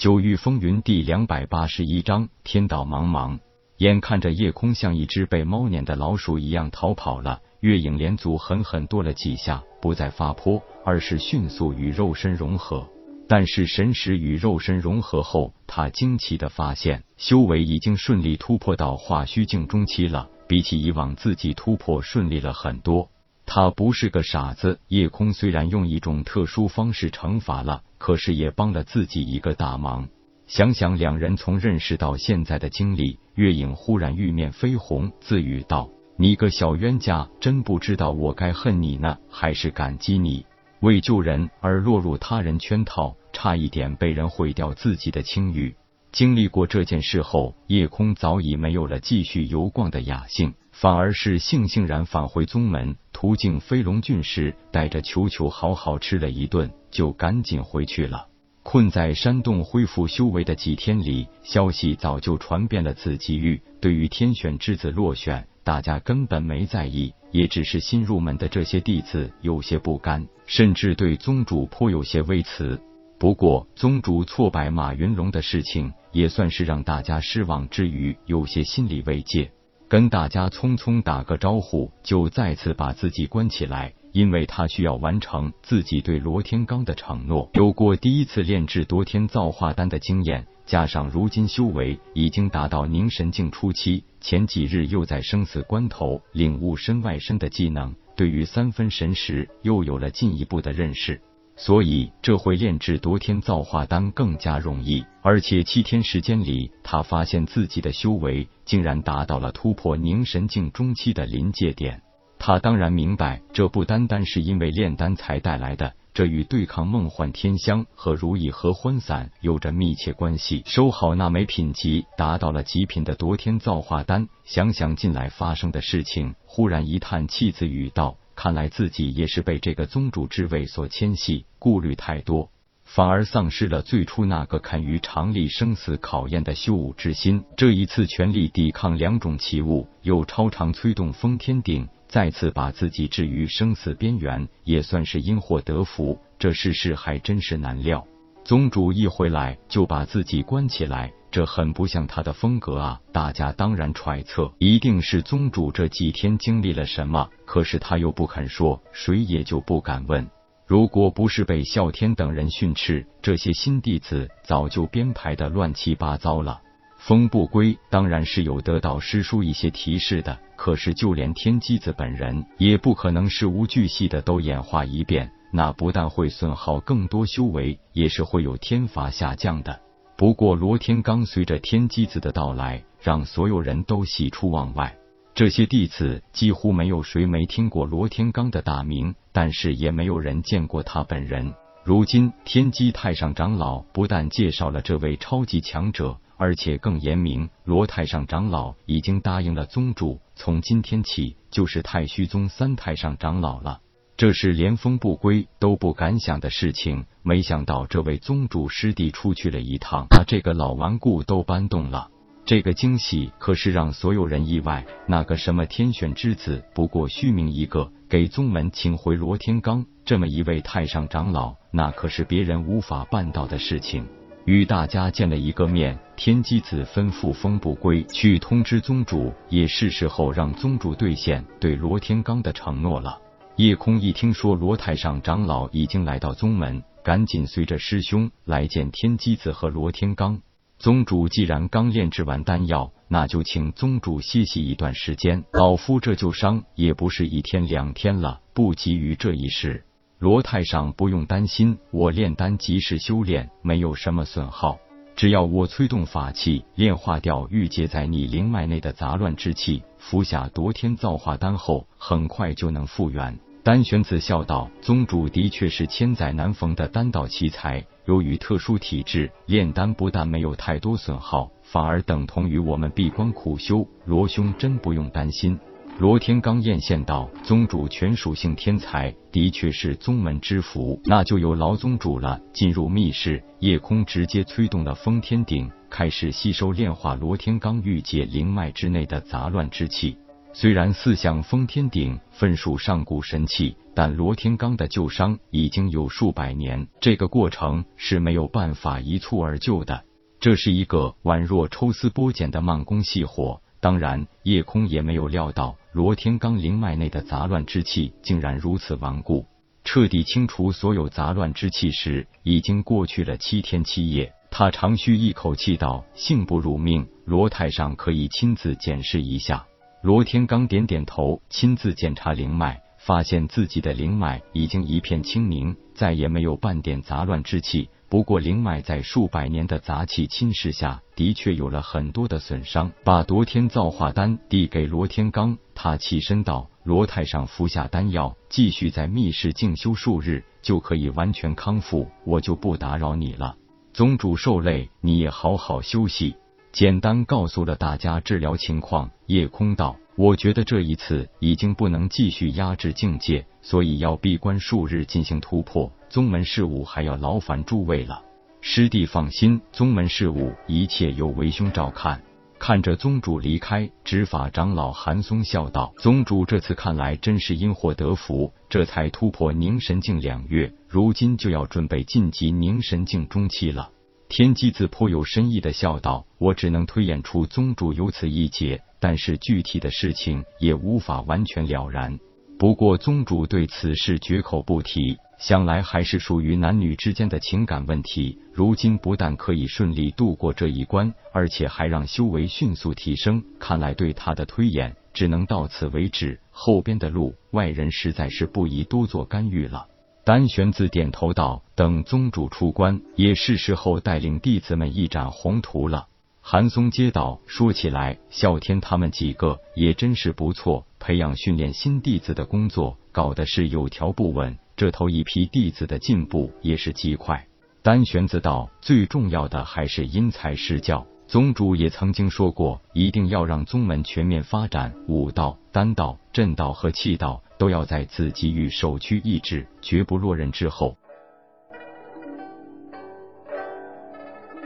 [0.00, 3.38] 九域风云第两百八十一章：天道茫茫。
[3.76, 12.88] 眼看着夜空像一只被猫撵的老鼠一样逃跑了，月影连足狠狠跺了几下，不再发泼，而是迅速与肉身融合。
[13.28, 23.10] 但是神识与肉身融合后，他惊奇的发现，修为已经顺利突破到化虚境中期了，比起以往自己突破顺利了很多。
[23.52, 30.08] 他不是个傻子，夜空虽然用一种特殊方式惩罚了，可是也帮了自己一个大忙。
[30.46, 40.46] 想想两人从认识到现在的经历，月影忽然玉面绯红，自语道：“你个小冤家，真不知道我该恨你呢，还是感激你？
[40.78, 45.74] 为救人而落入他人圈套，差一点被人毁掉自己的清誉。”
[46.12, 50.54] 经历过这件事后，夜空早已没有了继续游逛的雅兴。
[50.72, 58.28] 反而是悻悻然返回宗门，途径飞龙郡时，带着球球好好吃了一顿，就赶紧回去了。
[58.62, 63.60] 困在山洞恢复修为的几天里，消息早就传遍了紫极域。
[63.78, 72.80] 对于天选之子落选，大家根本没在意，也只是新入门的这些弟子有些不甘，甚至对宗主颇有些微词。
[73.18, 79.52] 不过，宗主挫败马云龙的事情，也算是让大家失望之余，有些心理慰藉。
[79.90, 87.50] 跟大家匆匆打个招呼，就再次把自己关起来，因为他需要完成自己对罗天罡的承诺。
[87.54, 101.20] 有过第一次炼制夺天造化丹的经验，加上如今修为已经达到凝神境初期，前几日又在生死关头领悟身外身的技能，对于三分神识又有了进一步的认识。
[101.62, 112.00] 所以这回炼制夺天造化丹更加容易，而且七天时间里，他发现自己的修为竟然达到了突破凝神境中期的临界点。
[112.38, 120.62] 他当然明白，这不单单是因为炼丹才带来的，这与对抗梦幻天香和如意合欢散有着密切关系。
[120.64, 128.16] 收好那枚品级达到了极品的夺天造化丹，想想近来发生的事情，忽然一叹气，自语道。
[128.34, 132.50] 看来自己也是被这个宗主之位所牵系，顾虑太多，
[132.82, 137.44] 反而丧失了最初那个堪于常历生死考验的修武之心。
[137.56, 146.18] 这一次全力抵抗两种奇物，又超常催动封天鼎，再次把自己置于生死边缘，也算是因祸得福。
[146.38, 148.04] 这世事还真是难料。
[148.42, 151.12] 宗主一回来就把自己关起来。
[151.30, 153.00] 这很不像他的风格啊！
[153.12, 160.28] 大家当然揣测，一定是宗主这几天经历了什么，可是他又不肯说，谁也就不敢问。
[160.70, 166.60] 如果不是被啸天等人训斥，这些新弟子早就编排的乱七八糟了。
[166.96, 179.80] 风不归当然是有得到师叔一些提示的，可是就连天机子本人也不可能事无巨细的都演化一遍，那不但会损耗更多修为，也是会有天罚下降的。
[180.16, 184.99] 不过，罗天罡随着天机子的到来，让所有人都喜出望外。
[185.34, 191.54] 这些弟子几乎没有谁没听过罗天罡的大名，但是也没有人见过他本人。
[191.82, 203.80] 如今，天机太上长老不但介绍了这位超级强者，而且更言明，罗太上长老已经答应了宗主，从今天起就是太虚宗三太上长老了。
[204.18, 212.10] 这是连风不归都不敢想的事情，没想到这位宗主师弟出去了一趟，把这个老顽固都搬动了。
[212.50, 214.84] 这个惊喜可是让所有人意外。
[215.06, 224.04] 那个什么天选之子不过虚名一个，给宗门请回罗天罡这么一位太上长老，那可是别人无法办到的事情。
[224.46, 233.16] 与大家见了一个面，天机子吩咐风不归去通知宗主，也是时候让宗主兑现对罗天罡的承诺了。
[233.54, 240.40] 夜空一听说罗太上长老已经来到宗门，赶紧随着师兄来见天机子和罗天罡。
[240.80, 245.44] 宗主既然刚炼制完丹药，那就请宗主歇息一段时间。
[245.52, 249.84] 老夫这旧伤也不是一天两天了，不急于这一时。
[250.18, 254.78] 罗太上不用担心，我炼丹及时修炼，没有什么损耗。
[255.16, 263.38] 只要我催动法器，炼化掉郁结在你灵脉内的杂乱之气，服下夺天造化丹后，很快就能复原。
[263.70, 267.86] 丹玄子笑道：“宗主的确是千载难逢的丹道奇才。
[268.04, 273.86] 由于特殊体质，炼丹不但没有太多损耗，反而等同于我们闭关苦修。
[274.04, 275.56] 罗兄真不用担心。”
[276.00, 281.00] 罗天罡艳羡道：“宗主全属性天才，的确是宗门之福。
[281.04, 290.16] 那就有劳宗主了。”进入密室，夜空直接催动了封天鼎，开始吸收炼化罗天罡玉界灵脉之内的杂乱之气。
[290.52, 300.04] 虽然四象封天顶分属上古神器，但罗天罡的旧伤已经有数百年，这个过程是没有办法一蹴而就的。
[300.40, 303.62] 这是一个宛若抽丝剥茧的慢工细活。
[303.78, 309.46] 当然，夜空也没有料到罗天罡灵脉内的杂乱之气竟然如此顽固。
[309.84, 314.34] 彻底清除所有杂乱之气时，已经过去了七天七夜。
[314.50, 319.64] 他长吁一口气道：“幸不辱命，罗太上可以亲自检视一下。”
[320.02, 327.90] 罗天罡点点头，亲自检查灵脉，发现自己的灵脉已经一片清明，再也没有半点杂乱之气。
[328.08, 332.90] 不过，灵脉在数百年的杂气侵蚀下，的确有了很多的损伤。
[333.04, 342.08] 把夺天造化丹递给罗天罡，他起身道：“罗太上服下丹药，继续在密室静修数日，就可以完全康复。
[342.24, 343.54] 我就不打扰你了。
[343.92, 346.36] 宗主受累，你也好好休息。”
[346.72, 355.92] 简单告诉了大家治疗情况，夜空道：“我觉得这一次已经不能继续压制境界，所以要闭关数日进行突破。
[356.08, 358.22] 宗门事务还要劳烦诸位了。”
[358.62, 362.22] 师弟放心，宗门事务一切由为兄照看。
[362.60, 373.90] 看着宗主离开，执法长老韩松笑道：“宗主这次看来真是因祸得福，这才突破凝神境两月，如今就要准备晋级凝神境中期了。”
[374.30, 382.16] 天机子颇有深意的笑道：“我只能推演出宗主有此一劫，但是具体的事情也无法完全了然。
[382.56, 388.38] 不过宗主对此事绝口不提，想来还是属于男女之间的情感问题。
[388.52, 393.42] 如今不但可以顺利度过这一关，而且还让修为迅速提升。
[393.58, 399.88] 看来对他的推演只能到此为止，后边的路外人实在是不宜多做干预了。”
[400.30, 406.06] 丹玄子点头道：“等宗主出关，也是时候带领弟子们一展宏图了。”
[406.40, 414.56] 韩松接道：“说起来，啸天他们几个也真是不错，培养训练新弟子的工作搞得是有条不紊。
[414.76, 417.48] 这头一批弟子的进步也是极快。”
[417.82, 421.04] 丹玄子道：“最重要的还是因材施教。
[421.30, 430.96] 宗主也曾经说过，一定要让宗门全面发展武道、丹道、阵道和气道。”都要在子给予首屈一指，绝不落人之后。